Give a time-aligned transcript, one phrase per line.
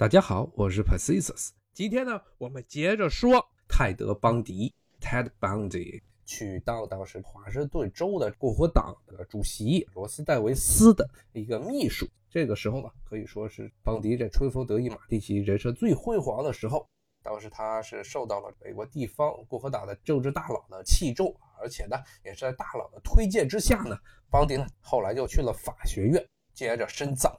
[0.00, 1.50] 大家好，我是 Pacisus。
[1.74, 12.08] 今天呢，我们接着说泰德·邦迪 （Ted Bundy） 去当当时华盛顿州的共和党的主席罗斯戴维斯的一个秘书。
[12.30, 16.88] 这个时候呢，可以说是邦迪这春风得意马蹄疾、人生最辉煌的时候。
[17.22, 21.30] 当时他是受到了美国地方共和党的政治大佬的器重，
[21.60, 23.94] 而且呢，也是在大佬的推荐之下呢，
[24.30, 27.38] 邦迪呢后来就去了法学院，接着深造。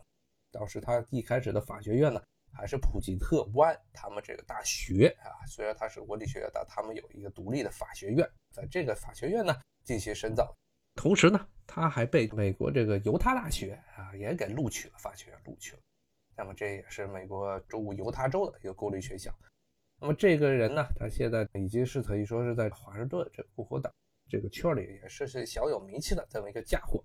[0.52, 2.22] 当时他一开始的法学院呢。
[2.62, 10.56] 还是普吉特湾他们这个大学啊，虽然它是文理学院，但他们有一个独立的法学院，在这个法学院呢进行深造。
[10.94, 15.80] 同时呢，他还被美国这个犹他大学啊也给录取了，法学院录取了。
[16.38, 19.34] 那么这也是美国州犹他州的一个公立学校。
[20.00, 23.92] 那么这个人呢，他现在已经是可以说是在华盛顿这个共和党
[24.30, 27.04] 这个圈里也是是小有名气的这么一个家伙。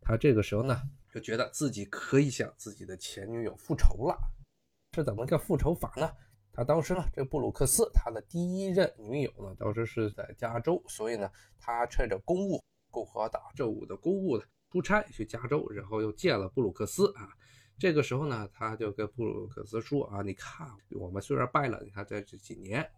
[0.00, 0.80] 他这个时候呢，
[1.12, 4.18] 就觉得自己可以向自己的前女友复仇了。
[4.94, 6.08] 是怎么个复仇法呢？
[6.52, 17.28] 他当时呢，这布鲁克斯他的第一任女友呢，当时是在加州，所以呢，他趁着公务，共和党政务的公务呢，出差去加州，然后又见了布鲁克斯啊。
[17.76, 22.88] 这个时候呢，他就跟布鲁克斯说啊，你看我们虽然败了，你看在这几年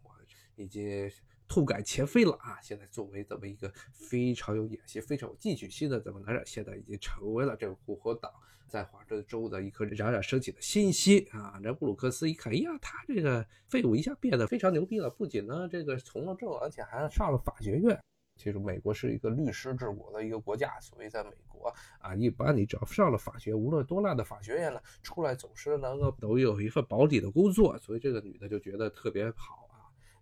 [0.56, 1.10] 已经
[1.48, 2.60] 痛改前非了啊。
[2.60, 8.30] 现在作为这么一个非常有野心、非常有进取心的这么男人，现在已经成为了这个共和党。
[8.68, 11.60] 在华盛顿州的一颗冉冉升起的新星啊！
[11.62, 15.08] 这布鲁克斯一看，哎呀，他这个废物一下变得非常牛逼了。
[15.08, 17.96] 不仅呢，这个从了政，而且还上了法学院。
[18.34, 27.78] 其实美国是一个律师治国的一个国家，所以在美国啊，一般你只要上了法学，无论多烂的法学院呢，出来总是能够都有一份保底的工作。
[27.78, 29.65] 所以这个女的就觉得特别好。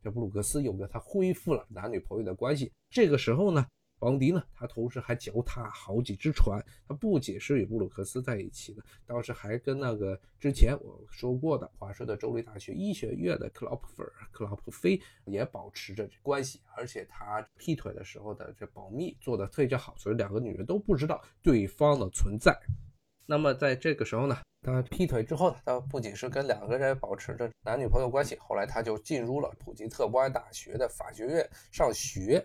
[0.05, 2.71] 这布鲁克斯又跟他恢复了男女朋友的关系。
[2.91, 3.67] 这个时候呢。
[4.01, 4.43] 邦迪呢？
[4.53, 6.63] 他同时还脚踏好几只船。
[6.87, 16.61] 他不仅是与布鲁克斯在一起的，当时还跟那个之前我说过的华盛顿州立大学医学院的克劳普菲、克劳普菲也保持着关系。
[16.77, 22.55] 而且他劈腿的时候的这保密做得非常好，所以两个女人都不知道对方的存在。
[23.27, 32.45] 那么在这个时候呢，他劈腿之后呢，他不仅是跟两个人保持着男女朋友关系，后来他就进入了普吉特湾大学的法学院上学。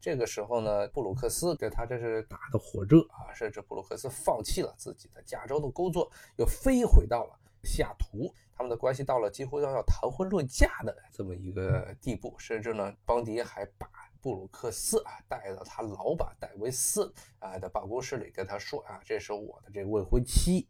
[0.00, 8.32] 这个时候呢，布鲁克斯跟他这是打的火热啊，甚至布鲁克斯放弃了自己的加州的工作，又飞回到了西雅图。
[8.58, 13.86] 他们的关系到了几乎要要谈婚论嫁的这么一个地步，甚至呢，邦迪还把
[14.26, 20.66] 布鲁克斯啊带到他老板戴维斯啊的办公室里，跟他说啊，这是我的这个未婚妻。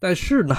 [0.00, 0.52] 但是呢，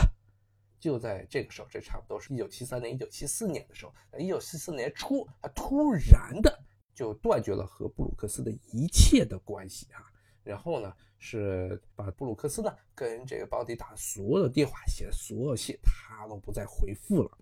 [0.79, 6.63] 就在这个时候，这差不多是一九七三年、一九七四年的时候，一九七四年初，他突然的。
[6.95, 9.99] 就断绝了和布鲁克斯的一切的关系啊，
[10.43, 17.37] 然后呢，是把布鲁克斯呢跟这个邦迪打所有的电话、写所有信，他都不再回复了。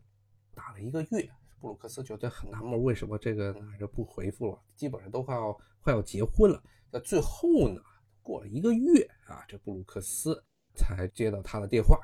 [0.55, 4.61] 打了一个月，布鲁克斯觉得很纳闷，为什么这个男人不回复了？
[4.75, 6.63] 基本上都快要快要结婚了。
[6.91, 7.81] 那最后呢，
[8.21, 10.43] 过了一个月啊，这布鲁克斯
[10.75, 11.99] 才接到他的电话，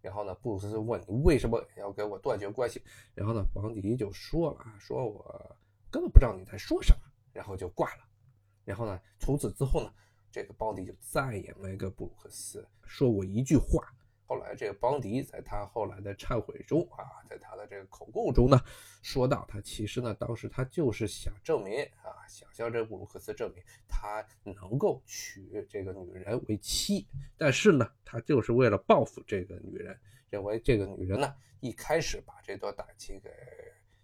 [0.00, 2.82] 然后呢，布鲁克斯问你为什么要跟我断绝关系？
[3.14, 5.56] 然后呢，邦迪就说了啊，说我。
[5.92, 7.00] 根本不知道你在说什么，
[7.32, 8.04] 然后就挂了。
[8.64, 9.92] 然后呢，从此之后呢，
[10.30, 13.92] 这个邦迪就再也没跟布鲁克斯说过一句话。
[14.30, 18.60] 后来，这个邦迪在他后来的忏悔中啊，在他的这个口供中呢，
[19.02, 29.98] 说到他其实呢，当时他就是想证明啊，想向这布鲁克斯证明他能够娶这个女人为妻，但是呢，他就是为了报复这个女人，
[30.28, 33.30] 认为这个女人呢一开始把这段感情给。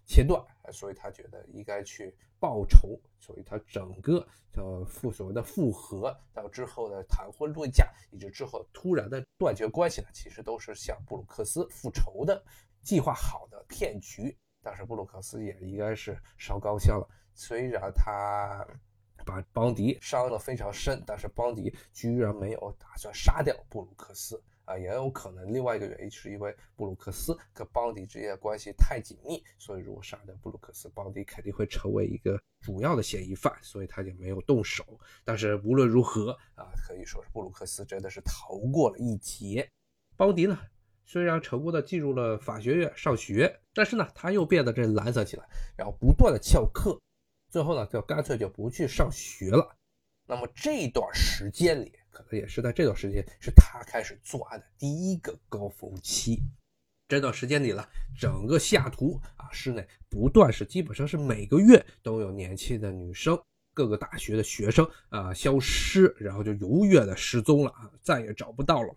[0.06, 0.40] 切断，
[0.72, 12.42] 所以他觉得应该去报仇，所以他整个叫复所谓的复合，到之后的谈婚论嫁，以及之后突然的断绝关系呢，其实都是向布鲁克斯复仇的
[12.82, 14.36] 计划好的骗局。
[14.62, 18.66] 但是布鲁克斯也应该是烧高香了，虽然他
[19.24, 24.40] 把邦迪伤得非常深，但是邦迪居然没有打算杀掉布鲁克斯。
[24.66, 34.84] 啊，也有可能另外一个原因是因为布鲁克斯跟邦迪之间的关系太紧密，所以如果杀掉布鲁克斯，邦迪肯定会成为一个主要的嫌疑犯，所以他就没有动手。
[35.24, 39.68] 但是无论如何啊，可以说是布鲁克斯真的是逃过了一劫。
[40.16, 40.58] 邦迪呢，
[41.04, 45.44] 虽然成功的进入了法学院上学，但是呢，他又变得这懒散起来，
[45.76, 47.00] 然后不断的翘课，
[47.52, 49.76] 最后呢，就干脆就不去上学了。
[50.26, 51.92] 那么这段时间里。
[52.16, 56.40] 可能也是在这段时间，是他开始作案的第一个高峰期。
[57.08, 57.86] 这段时间里呢，
[58.18, 63.38] 整个西雅图啊市内不断是基本上是每个月都有年轻的女生，
[63.74, 68.96] 各个大学的学生啊消失，然后就永远的失踪了啊，再也找不到了。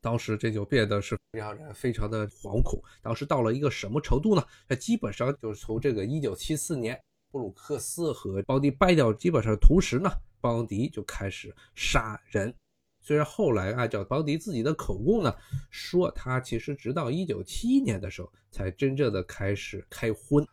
[0.00, 2.82] 当时这就变得是让人非常的惶恐。
[3.00, 4.44] 当时到了一个什么程度呢？
[4.66, 7.00] 那基本上就是从这个1974年
[7.30, 10.10] 布鲁克斯和邦迪掰掉，基本上同时呢，
[10.44, 12.54] 邦迪就开始杀人。
[13.00, 15.34] 虽然后来按照邦迪自己的口供呢，
[15.70, 20.46] 说他其实直到1971年的时候才真正的开始开荤。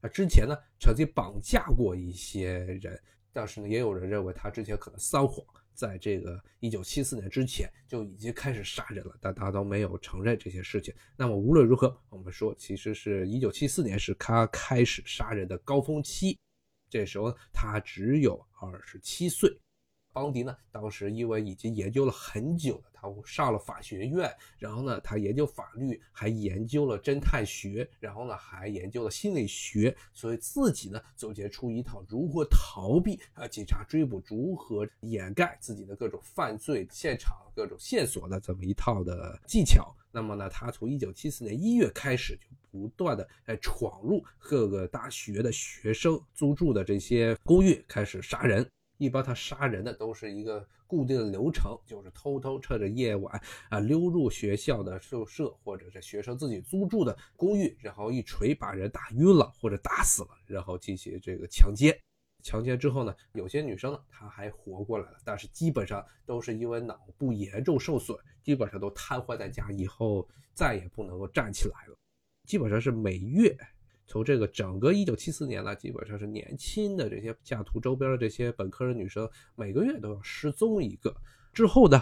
[0.00, 2.96] 那之前呢，曾经绑架过一些人，
[3.32, 5.44] 但是呢，也有人认为他之前可能撒谎。
[5.74, 10.94] 在这个一九七四年之前就已经开始杀人了，但他都没有承认这些事情。
[11.16, 16.38] 那么无论如何，我们说，其实是一九七四年是他开始杀人的高峰期，
[16.92, 19.50] 这时候他只有二十七岁。
[20.12, 39.96] 邦迪呢，当时因为已经研究了很久了，他上了法学院，然后呢，他研究法律，还研究了侦探学，然后呢，还研究了心理学，所以自己呢，总结出一套如何逃避啊警察追捕，如何掩盖自己的各种犯罪现场、各种线索的这么一套的技巧。
[40.12, 48.68] 那么呢，他从一九七四年一月开始，就不断的在闯入各个大学的学生租住的这些公寓，开始杀人。
[48.98, 61.98] 一般他杀人的都是一个固定的流程，就是偷偷趁着夜晚啊溜入学校的宿舍或者是学生自己租住的公寓，然后一锤把人打晕了或者打死了，然后进行这个强奸。
[62.42, 71.96] 强奸之后呢，有些女生呢她还活过来了，但是基本上都是因为脑部严重受损，基本上都瘫痪在家，以后再也不能够站起来了。
[72.46, 73.56] 基本上是每月。
[74.04, 81.16] 从这个整个一九七四年呢，基本上是年轻的这些下图周边的这些本科的女生，每个月都要失踪一个。
[81.52, 81.98] 之后呢，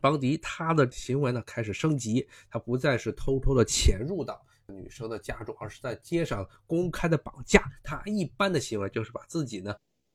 [0.00, 7.62] 邦迪他的行为呢开始升级，他不再是偷偷的潜入到女生的家中，而是在街上公开的绑架。
[7.82, 9.74] 他一般的行为就是把自己呢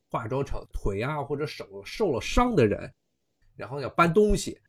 [0.09, 2.93] 化妆成腿啊或者手受了伤的人，
[3.55, 4.59] 然后要搬东西。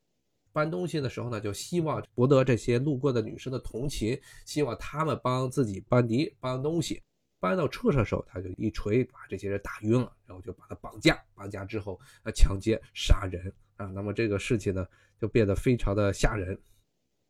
[0.52, 7.02] 搬东西的时候呢，就希望博得这些路过的女生的同情，希望他们帮自己搬泥搬东西。
[7.40, 13.87] 搬到车上的时候，他就一锤把这些人打晕了，然后就把他绑架，绑架之后呃强奸杀人啊。
[13.87, 14.87] 那么这个事情呢，
[15.20, 16.58] 就变得非常的吓人。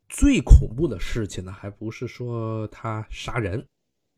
[0.08, 3.66] 最恐怖的事情呢，还不是说他杀人，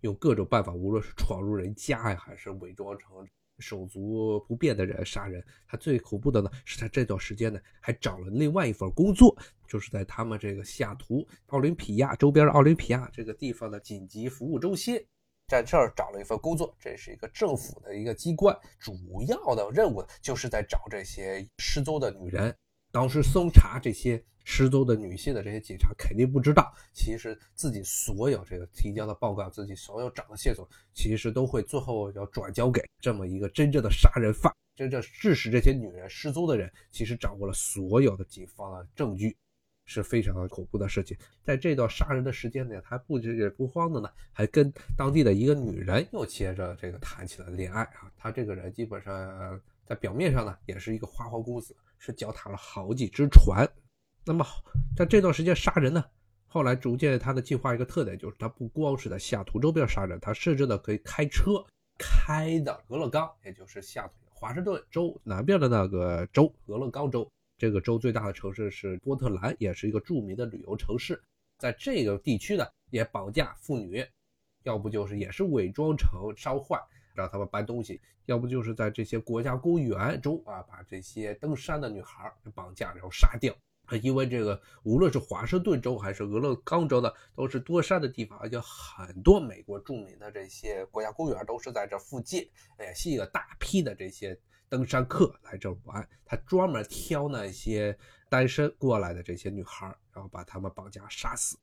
[0.01, 3.27] 用各种办法，无论是闯入人家呀，还是伪装成。
[3.59, 9.35] 手足不便的人杀人，他最恐怖的呢，是他这段时间呢还找了另外一份工作，
[9.67, 15.03] 就是在他们这个西雅图奥林匹亚周边的奥林匹亚这个地方的紧急服务中心，
[15.49, 18.95] 在这儿找了一份工作，这是一个政府的一个机关，主
[19.27, 22.55] 要的任务就是在找这些失踪的女人，
[22.93, 24.23] 当时搜查这些。
[24.49, 39.37] 失踪的女性的这些警察肯定不知道，其实自己所有这个提交的报告，自己所有找的线索，其实都会最后要转交给这么一个真正的杀人犯，真正致使这些女人失踪的人，其实掌握了所有的警方的证据，
[39.85, 41.17] 是非常恐怖的事情。
[41.43, 48.11] 在这段杀人的时间内，他不止不慌的呢，还跟当地的一个女人又接着这个谈起了恋爱啊。
[48.17, 53.69] 他这个人基本上在表面上呢，也是一个花花公子，是脚踏了好几只船。
[54.29, 54.45] 那么，
[54.97, 56.05] 在这段时间杀人呢，
[56.49, 61.65] 后来逐渐他的计划一个特点就是，他不光是在西雅图周边杀人，他甚至呢可以开车
[61.97, 67.31] 开到俄勒冈，也就是西雅图华盛顿州南边的那个州俄勒冈州。
[67.57, 71.23] 这个州最大的城市是波特兰，也是一个著名的旅游城市。
[71.57, 74.05] 在这个地区呢，也绑架妇女，
[74.65, 76.77] 要不就是也是伪装成烧坏
[77.15, 83.55] 让他们搬东西，要不就是在这些国家公园中啊，把这些登山的女孩绑架然后杀掉。
[83.87, 94.39] 啊因为这个，无论是华盛顿州还是俄勒冈州的，都是多山的地方，而且很多美国著名的这些国家公园都是在这附近，哎，吸引了大批的这些
[94.69, 96.09] 登山客来这玩。
[96.25, 97.97] 他专门挑那些
[98.29, 101.57] 单身过来的这些女孩，然后把她们绑架杀死。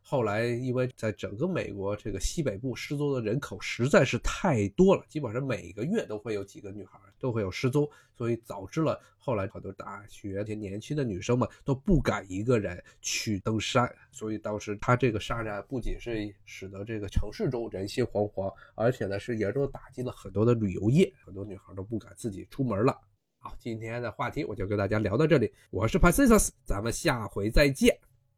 [0.00, 13.92] 后来，因为在整个美国这个西北部失踪的人口实在是太多了，基本上每个月都会有几个女孩都会有失踪，所以导致了后来很多大学这些年轻的女生们都不敢一个人去登山。
[14.10, 22.98] 所以当时他这个杀人案不仅是使得这个城市中人心惶惶，而且呢是严重打击了很多的旅游业，很多女孩都不敢自己出门了。
[23.40, 27.96] 好，今天的话题我就跟大家聊到这里，我是 p a c i s 咱们下回再见，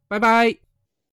[0.09, 0.70] 拜拜。